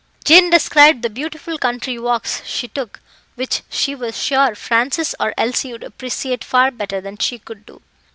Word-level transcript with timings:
Jane 0.23 0.49
described 0.49 1.03
the 1.03 1.11
beautiful 1.11 1.59
country 1.59 1.99
walks 1.99 2.43
she 2.43 2.67
took, 2.67 2.99
which 3.35 3.61
she 3.69 3.93
was 3.93 4.17
sure 4.17 4.55
Francis 4.55 5.13
or 5.19 5.31
Elsie 5.37 5.73
would 5.73 5.83
appreciate 5.83 6.43
far 6.43 6.71
better 6.71 6.99
than 7.01 7.17
she 7.19 7.37
could 7.37 7.67
do. 7.67 7.83